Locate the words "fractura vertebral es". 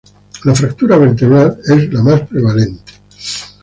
0.55-1.93